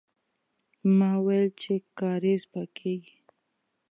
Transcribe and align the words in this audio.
ما، 0.97 1.11
ما 1.11 1.11
ويل 1.25 1.45
چې 1.61 1.73
کارېز 1.99 2.41
پاکيږي. 2.53 3.17